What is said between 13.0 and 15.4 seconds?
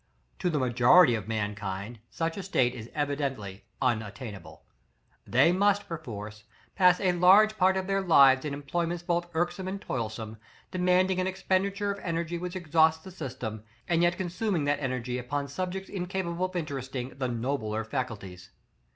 the system, and yet consuming that energy